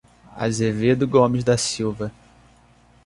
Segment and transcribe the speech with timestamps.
[0.35, 2.11] Azevedo Gomes da Silva